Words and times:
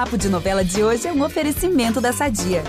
Papo 0.00 0.16
de 0.16 0.30
Novela 0.30 0.64
de 0.64 0.82
hoje 0.82 1.06
é 1.06 1.12
um 1.12 1.22
oferecimento 1.22 2.00
da 2.00 2.10
Sadia. 2.10 2.64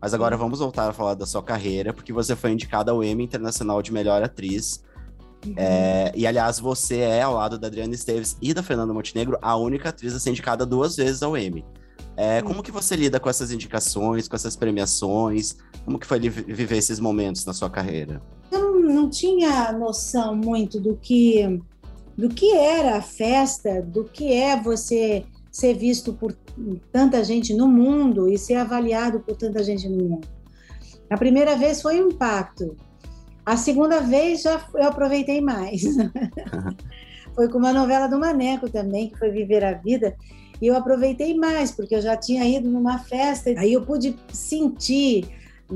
Mas 0.00 0.14
agora 0.14 0.36
vamos 0.36 0.60
voltar 0.60 0.88
a 0.88 0.92
falar 0.92 1.14
da 1.14 1.26
sua 1.26 1.42
carreira, 1.42 1.92
porque 1.92 2.12
você 2.12 2.36
foi 2.36 2.52
indicada 2.52 2.92
ao 2.92 3.02
Emmy 3.02 3.24
Internacional 3.24 3.82
de 3.82 3.92
Melhor 3.92 4.22
Atriz. 4.22 4.84
Uhum. 5.44 5.54
É, 5.56 6.12
e, 6.14 6.24
aliás, 6.24 6.60
você 6.60 6.98
é, 6.98 7.22
ao 7.22 7.34
lado 7.34 7.58
da 7.58 7.66
Adriana 7.66 7.92
Esteves 7.92 8.36
e 8.40 8.54
da 8.54 8.62
Fernanda 8.62 8.94
Montenegro, 8.94 9.36
a 9.42 9.56
única 9.56 9.88
atriz 9.88 10.14
a 10.14 10.20
ser 10.20 10.30
indicada 10.30 10.64
duas 10.64 10.94
vezes 10.94 11.20
ao 11.20 11.36
Emmy. 11.36 11.64
É, 12.16 12.42
como 12.42 12.62
que 12.62 12.70
você 12.70 12.94
lida 12.94 13.18
com 13.18 13.28
essas 13.28 13.50
indicações, 13.50 14.28
com 14.28 14.36
essas 14.36 14.54
premiações? 14.54 15.56
Como 15.84 15.98
que 15.98 16.06
foi 16.06 16.20
viver 16.20 16.76
esses 16.76 17.00
momentos 17.00 17.44
na 17.44 17.52
sua 17.52 17.68
carreira? 17.68 18.22
Eu 18.52 18.78
não 18.78 19.10
tinha 19.10 19.72
noção 19.72 20.36
muito 20.36 20.78
do 20.78 20.94
que 20.94 21.60
do 22.16 22.28
que 22.28 22.52
era 22.52 22.96
a 22.96 23.02
festa, 23.02 23.82
do 23.82 24.04
que 24.04 24.32
é 24.32 24.60
você 24.60 25.24
ser 25.50 25.74
visto 25.74 26.12
por 26.12 26.32
tanta 26.92 27.22
gente 27.22 27.54
no 27.54 27.68
mundo 27.68 28.28
e 28.28 28.38
ser 28.38 28.54
avaliado 28.54 29.20
por 29.20 29.36
tanta 29.36 29.62
gente 29.62 29.88
no 29.88 30.02
mundo. 30.02 30.28
A 31.10 31.16
primeira 31.16 31.56
vez 31.56 31.82
foi 31.82 32.02
um 32.02 32.10
impacto. 32.10 32.76
A 33.44 33.56
segunda 33.56 34.00
vez 34.00 34.42
já 34.42 34.64
eu 34.74 34.88
aproveitei 34.88 35.40
mais. 35.40 35.82
foi 37.34 37.48
com 37.48 37.58
uma 37.58 37.72
novela 37.72 38.06
do 38.06 38.18
Maneco 38.18 38.70
também, 38.70 39.10
que 39.10 39.18
foi 39.18 39.30
Viver 39.30 39.64
a 39.64 39.74
Vida, 39.74 40.16
e 40.62 40.66
eu 40.66 40.76
aproveitei 40.76 41.36
mais, 41.36 41.72
porque 41.72 41.94
eu 41.94 42.00
já 42.00 42.16
tinha 42.16 42.46
ido 42.46 42.70
numa 42.70 42.98
festa, 42.98 43.50
aí 43.58 43.72
eu 43.72 43.82
pude 43.82 44.16
sentir, 44.32 45.28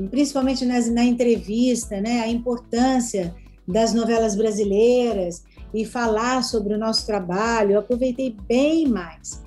principalmente 0.09 0.65
nas, 0.65 0.89
na 0.89 1.03
entrevista, 1.03 1.99
né, 1.99 2.21
a 2.21 2.27
importância 2.27 3.35
das 3.67 3.93
novelas 3.93 4.35
brasileiras 4.35 5.43
e 5.73 5.85
falar 5.85 6.43
sobre 6.43 6.73
o 6.73 6.77
nosso 6.77 7.05
trabalho. 7.05 7.71
Eu 7.71 7.79
aproveitei 7.79 8.35
bem 8.47 8.87
mais 8.87 9.41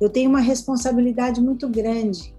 eu 0.00 0.10
tenho 0.10 0.28
uma 0.28 0.40
responsabilidade 0.40 1.40
muito 1.40 1.68
grande. 1.68 2.34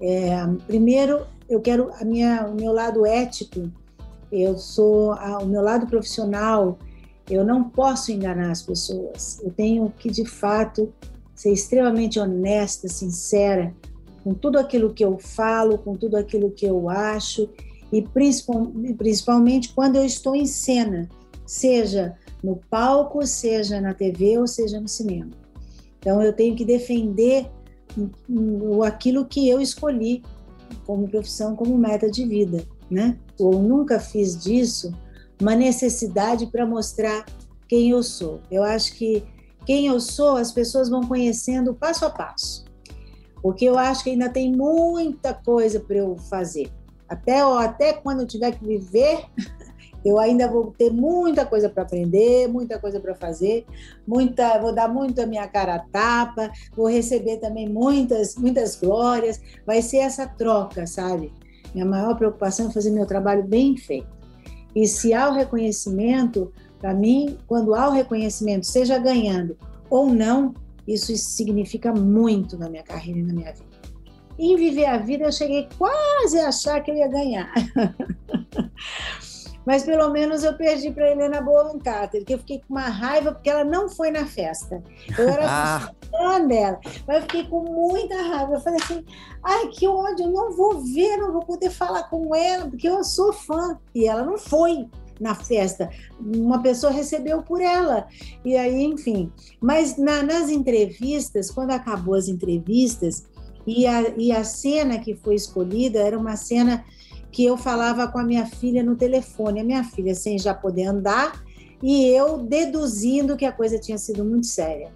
É, 0.00 0.44
primeiro, 0.66 1.26
eu 1.48 1.60
quero 1.60 1.90
a 2.00 2.04
minha, 2.04 2.46
o 2.46 2.54
meu 2.54 2.72
lado 2.72 3.06
ético, 3.06 3.70
eu 4.30 4.58
sou 4.58 5.12
a, 5.12 5.38
o 5.38 5.46
meu 5.46 5.62
lado 5.62 5.86
profissional. 5.86 6.78
Eu 7.30 7.44
não 7.44 7.64
posso 7.64 8.10
enganar 8.10 8.50
as 8.50 8.62
pessoas. 8.62 9.40
Eu 9.42 9.50
tenho 9.52 9.92
que, 9.96 10.10
de 10.10 10.24
fato, 10.24 10.92
ser 11.34 11.52
extremamente 11.52 12.18
honesta, 12.18 12.88
sincera 12.88 13.74
com 14.24 14.34
tudo 14.34 14.58
aquilo 14.58 14.92
que 14.92 15.04
eu 15.04 15.18
falo, 15.18 15.78
com 15.78 15.94
tudo 15.94 16.16
aquilo 16.16 16.50
que 16.50 16.66
eu 16.66 16.90
acho 16.90 17.48
e 17.92 18.02
principalmente 18.02 19.72
quando 19.72 19.94
eu 19.94 20.04
estou 20.04 20.34
em 20.34 20.46
cena, 20.46 21.08
seja 21.46 22.16
no 22.42 22.60
palco, 22.70 23.26
seja 23.26 23.80
na 23.80 23.94
TV 23.94 24.38
ou 24.38 24.46
seja 24.46 24.80
no 24.80 24.88
cinema. 24.88 25.30
Então 25.98 26.22
eu 26.22 26.32
tenho 26.32 26.54
que 26.54 26.64
defender 26.64 27.50
aquilo 28.86 29.24
que 29.24 29.48
eu 29.48 29.60
escolhi 29.60 30.22
como 30.86 31.08
profissão, 31.08 31.56
como 31.56 31.76
meta 31.76 32.10
de 32.10 32.24
vida, 32.24 32.64
né? 32.90 33.18
Eu 33.38 33.50
nunca 33.52 33.98
fiz 33.98 34.36
disso 34.36 34.92
uma 35.40 35.54
necessidade 35.54 36.46
para 36.46 36.66
mostrar 36.66 37.24
quem 37.68 37.90
eu 37.90 38.02
sou. 38.02 38.40
Eu 38.50 38.62
acho 38.62 38.94
que 38.94 39.22
quem 39.64 39.86
eu 39.86 40.00
sou 40.00 40.36
as 40.36 40.52
pessoas 40.52 40.88
vão 40.88 41.02
conhecendo 41.02 41.74
passo 41.74 42.04
a 42.04 42.10
passo. 42.10 42.64
Porque 43.42 43.64
eu 43.64 43.78
acho 43.78 44.04
que 44.04 44.10
ainda 44.10 44.28
tem 44.28 44.50
muita 44.50 45.34
coisa 45.34 45.80
para 45.80 45.96
eu 45.96 46.16
fazer. 46.16 46.70
Até, 47.08 47.40
até 47.40 47.92
quando 47.92 48.20
eu 48.20 48.26
tiver 48.26 48.52
que 48.52 48.64
viver 48.64 49.24
eu 50.06 50.20
ainda 50.20 50.46
vou 50.46 50.72
ter 50.78 50.92
muita 50.92 51.44
coisa 51.44 51.68
para 51.68 51.82
aprender, 51.82 52.46
muita 52.46 52.78
coisa 52.78 53.00
para 53.00 53.12
fazer, 53.16 53.66
muita, 54.06 54.56
vou 54.60 54.72
dar 54.72 54.88
muito 54.88 55.20
a 55.20 55.26
minha 55.26 55.48
cara 55.48 55.74
a 55.74 55.78
tapa, 55.80 56.52
vou 56.76 56.88
receber 56.88 57.38
também 57.38 57.68
muitas, 57.68 58.36
muitas 58.36 58.76
glórias. 58.76 59.40
Vai 59.66 59.82
ser 59.82 59.96
essa 59.96 60.24
troca, 60.24 60.86
sabe? 60.86 61.32
Minha 61.74 61.84
maior 61.84 62.14
preocupação 62.16 62.68
é 62.68 62.72
fazer 62.72 62.90
meu 62.92 63.04
trabalho 63.04 63.42
bem 63.42 63.76
feito. 63.76 64.06
E 64.76 64.86
se 64.86 65.12
há 65.12 65.28
o 65.28 65.32
reconhecimento, 65.32 66.52
para 66.78 66.94
mim, 66.94 67.36
quando 67.48 67.74
há 67.74 67.88
o 67.88 67.92
reconhecimento, 67.92 68.64
seja 68.64 68.98
ganhando 68.98 69.58
ou 69.90 70.06
não, 70.06 70.54
isso 70.86 71.16
significa 71.16 71.92
muito 71.92 72.56
na 72.56 72.70
minha 72.70 72.84
carreira 72.84 73.18
e 73.18 73.22
na 73.24 73.32
minha 73.32 73.52
vida. 73.52 73.66
Em 74.38 74.54
viver 74.54 74.84
a 74.84 74.98
vida, 74.98 75.24
eu 75.24 75.32
cheguei 75.32 75.68
quase 75.76 76.38
a 76.38 76.48
achar 76.48 76.80
que 76.80 76.92
eu 76.92 76.94
ia 76.94 77.08
ganhar. 77.08 77.52
mas 79.66 79.82
pelo 79.82 80.08
menos 80.10 80.44
eu 80.44 80.54
perdi 80.54 80.92
para 80.92 81.10
Helena 81.10 81.40
Bonham 81.40 81.78
Carter, 81.80 82.24
que 82.24 82.32
eu 82.32 82.38
fiquei 82.38 82.60
com 82.60 82.74
uma 82.74 82.88
raiva 82.88 83.32
porque 83.32 83.50
ela 83.50 83.64
não 83.64 83.88
foi 83.88 84.12
na 84.12 84.24
festa. 84.24 84.80
Eu 85.18 85.28
era 85.28 85.44
ah. 85.50 85.92
fã 86.08 86.46
dela, 86.46 86.78
mas 87.06 87.16
eu 87.16 87.22
fiquei 87.22 87.44
com 87.48 87.60
muita 87.62 88.14
raiva. 88.14 88.54
Eu 88.54 88.60
falei 88.60 88.80
assim: 88.80 89.04
ai, 89.42 89.66
que 89.68 89.88
ódio, 89.88 90.26
eu 90.26 90.30
não 90.30 90.52
vou 90.52 90.80
ver, 90.80 91.16
não 91.16 91.32
vou 91.32 91.42
poder 91.44 91.70
falar 91.70 92.04
com 92.04 92.32
ela, 92.34 92.68
porque 92.68 92.88
eu 92.88 93.02
sou 93.02 93.32
fã. 93.32 93.76
E 93.92 94.06
ela 94.06 94.24
não 94.24 94.38
foi 94.38 94.88
na 95.20 95.34
festa. 95.34 95.90
Uma 96.20 96.62
pessoa 96.62 96.92
recebeu 96.92 97.42
por 97.42 97.60
ela. 97.60 98.06
E 98.44 98.56
aí, 98.56 98.84
enfim. 98.84 99.32
Mas 99.60 99.96
na, 99.96 100.22
nas 100.22 100.48
entrevistas, 100.48 101.50
quando 101.50 101.72
acabou 101.72 102.14
as 102.14 102.28
entrevistas, 102.28 103.26
e 103.66 103.84
a, 103.84 104.14
e 104.16 104.30
a 104.30 104.44
cena 104.44 105.00
que 105.00 105.16
foi 105.16 105.34
escolhida 105.34 105.98
era 105.98 106.16
uma 106.16 106.36
cena 106.36 106.84
que 107.36 107.44
eu 107.44 107.58
falava 107.58 108.08
com 108.08 108.18
a 108.18 108.24
minha 108.24 108.46
filha 108.46 108.82
no 108.82 108.96
telefone, 108.96 109.60
a 109.60 109.64
minha 109.64 109.84
filha 109.84 110.14
sem 110.14 110.38
já 110.38 110.54
poder 110.54 110.84
andar 110.84 111.44
e 111.82 112.06
eu 112.06 112.38
deduzindo 112.38 113.36
que 113.36 113.44
a 113.44 113.52
coisa 113.52 113.78
tinha 113.78 113.98
sido 113.98 114.24
muito 114.24 114.46
séria. 114.46 114.90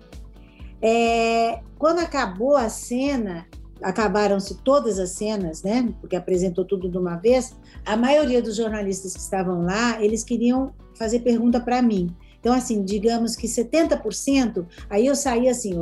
É, 0.81 1.61
quando 1.79 1.99
acabou 1.99 2.57
a 2.57 2.71
cena, 2.71 3.47
acabaram-se 3.83 4.55
todas 4.63 4.99
as 4.99 5.11
cenas, 5.11 5.63
né? 5.63 5.93
Porque 6.01 6.17
apresentou 6.17 6.65
tudo 6.65 6.89
de 6.89 6.97
uma 6.97 7.17
vez. 7.17 7.55
A 7.85 7.95
maioria 7.95 8.41
dos 8.41 8.57
jornalistas 8.57 9.13
que 9.13 9.21
estavam 9.21 9.63
lá, 9.63 10.03
eles 10.03 10.25
queriam 10.25 10.73
fazer 10.95 11.19
pergunta 11.19 11.61
para 11.61 11.83
mim. 11.83 12.09
Então, 12.39 12.55
assim, 12.55 12.83
digamos 12.83 13.37
que 13.37 13.47
70%, 13.47 14.67
aí 14.89 15.07
eu 15.07 15.15
saí 15.15 15.47
assim, 15.47 15.75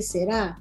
será? 0.00 0.56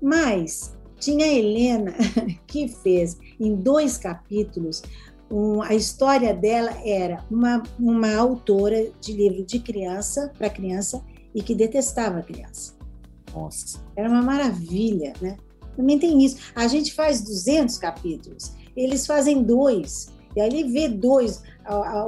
Mas 0.00 0.74
tinha 0.98 1.26
a 1.26 1.32
Helena 1.32 1.94
que 2.46 2.68
fez 2.68 3.18
em 3.38 3.54
dois 3.54 3.96
capítulos. 3.96 4.82
Um, 5.30 5.60
a 5.60 5.74
história 5.74 6.32
dela 6.32 6.72
era 6.84 7.24
uma, 7.30 7.62
uma 7.78 8.14
autora 8.14 8.90
de 9.00 9.12
livro 9.12 9.44
de 9.44 9.58
criança 9.58 10.32
para 10.38 10.48
criança 10.48 11.02
e 11.34 11.42
que 11.42 11.54
detestava 11.54 12.18
a 12.18 12.22
criança. 12.22 12.74
Nossa. 13.34 13.80
Era 13.94 14.08
uma 14.08 14.22
maravilha, 14.22 15.12
né? 15.20 15.36
Também 15.76 15.98
tem 15.98 16.24
isso. 16.24 16.38
A 16.54 16.66
gente 16.66 16.94
faz 16.94 17.20
200 17.20 17.76
capítulos, 17.76 18.52
eles 18.74 19.06
fazem 19.06 19.42
dois. 19.42 20.08
E 20.34 20.40
ali 20.40 20.64
vê 20.64 20.88
dois, 20.88 21.42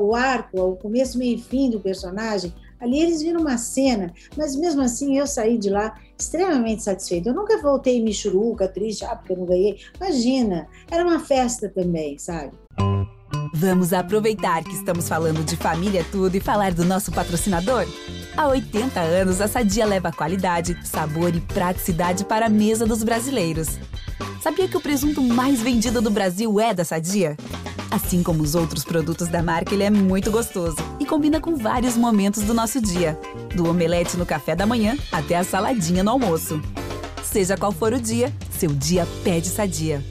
o 0.01 0.15
arco, 0.15 0.61
o 0.61 0.77
começo, 0.77 1.19
meio 1.19 1.37
e 1.37 1.41
fim 1.41 1.71
do 1.71 1.81
personagem, 1.81 2.53
Ali 2.81 3.01
eles 3.01 3.23
viram 3.23 3.41
uma 3.41 3.59
cena, 3.59 4.13
mas 4.37 4.55
mesmo 4.55 4.83
assim 4.83 5.19
eu 5.19 5.27
saí 5.27 5.59
de 5.59 5.71
lá 5.71 5.95
extremamente 6.19 6.83
satisfeita. 6.83 7.31
Eu 7.31 7.35
nunca 7.35 7.61
voltei 7.61 8.03
michuruca, 8.03 8.69
triste, 8.69 9.05
ah, 9.05 9.17
porque 9.17 9.33
eu 9.33 9.39
não 9.39 9.47
ganhei. 9.47 9.79
Imagina, 9.97 10.69
era 10.91 11.05
uma 11.05 11.21
festa 11.21 11.69
também, 11.69 12.19
sabe? 12.19 12.53
Vamos 13.55 13.93
aproveitar 13.93 14.63
que 14.63 14.73
estamos 14.73 15.09
falando 15.09 15.45
de 15.45 15.57
família 15.57 16.05
tudo 16.13 16.35
e 16.35 16.41
falar 16.41 16.73
do 16.73 16.85
nosso 16.85 17.11
patrocinador? 17.11 17.87
Há 18.37 18.47
80 18.47 19.01
anos, 19.01 19.41
a 19.41 19.49
Sadia 19.49 19.85
leva 19.85 20.13
qualidade, 20.13 20.79
sabor 20.87 21.35
e 21.35 21.41
praticidade 21.41 22.25
para 22.25 22.47
a 22.47 22.51
mesa 22.51 22.87
dos 22.87 23.03
brasileiros. 23.03 23.79
Sabia 24.41 24.69
que 24.69 24.77
o 24.77 24.81
presunto 24.81 25.21
mais 25.21 25.61
vendido 25.61 26.01
do 26.01 26.11
Brasil 26.11 26.61
é 26.61 26.73
da 26.73 26.85
Sadia? 26.85 27.37
Assim 27.91 28.23
como 28.23 28.43
os 28.43 28.55
outros 28.55 28.85
produtos 28.85 29.29
da 29.29 29.43
marca, 29.43 29.75
ele 29.75 29.83
é 29.83 29.91
muito 29.91 30.31
gostoso 30.31 30.77
combina 31.09 31.41
com 31.41 31.57
vários 31.57 31.97
momentos 31.97 32.43
do 32.45 32.53
nosso 32.53 32.81
dia, 32.81 33.19
do 33.57 33.69
omelete 33.69 34.17
no 34.19 34.27
café 34.27 34.55
da 34.55 34.67
manhã 34.67 34.95
até 35.11 35.37
a 35.37 35.43
saladinha 35.43 36.05
no 36.05 36.11
almoço. 36.11 36.61
Seja 37.25 37.57
qual 37.57 37.73
for 37.73 37.95
o 37.95 38.01
dia, 38.01 38.31
seu 38.51 38.69
dia 38.69 39.09
pede 39.25 39.49
sadia. 39.49 40.05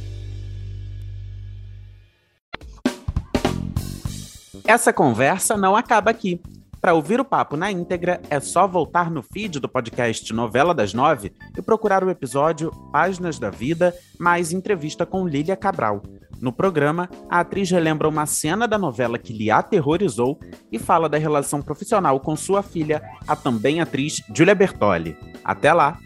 Essa 4.65 4.91
conversa 4.91 5.55
não 5.55 5.75
acaba 5.75 6.09
aqui. 6.09 6.41
Para 6.81 6.93
ouvir 6.93 7.19
o 7.19 7.25
papo 7.25 7.55
na 7.55 7.71
íntegra, 7.71 8.21
é 8.29 8.39
só 8.39 8.67
voltar 8.67 9.09
no 9.09 9.21
feed 9.21 9.59
do 9.59 9.69
podcast 9.69 10.33
Novela 10.33 10.73
das 10.73 10.93
Nove 10.93 11.31
e 11.57 11.61
procurar 11.61 12.03
o 12.03 12.09
episódio 12.09 12.71
Páginas 12.91 13.39
da 13.39 13.49
Vida 13.49 13.93
mais 14.19 14.51
entrevista 14.51 15.05
com 15.05 15.27
Lília 15.27 15.55
Cabral. 15.55 16.01
No 16.41 16.51
programa, 16.51 17.09
a 17.29 17.39
atriz 17.39 17.69
relembra 17.71 18.07
uma 18.07 18.25
cena 18.25 18.67
da 18.67 18.77
novela 18.77 19.17
que 19.17 19.33
lhe 19.33 19.49
aterrorizou 19.49 20.39
e 20.71 20.77
fala 20.77 21.09
da 21.09 21.17
relação 21.17 21.61
profissional 21.61 22.19
com 22.19 22.35
sua 22.35 22.61
filha, 22.61 23.01
a 23.27 23.35
também 23.35 23.81
atriz 23.81 24.21
Julia 24.33 24.55
Bertoli. 24.55 25.17
Até 25.43 25.73
lá! 25.73 25.97